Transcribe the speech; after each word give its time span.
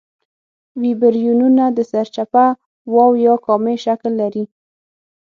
ویبریونونه 0.81 1.65
د 1.77 1.79
سرچپه 1.91 2.45
واو 2.93 3.11
یا 3.25 3.35
کامي 3.45 3.75
شکل 3.85 4.11
لري. 4.21 4.43